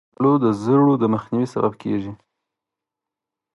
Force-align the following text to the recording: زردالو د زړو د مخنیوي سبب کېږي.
زردالو 0.21 0.33
د 0.43 0.45
زړو 0.63 0.91
د 1.01 1.03
مخنیوي 1.13 1.47
سبب 1.53 1.73
کېږي. 1.81 2.13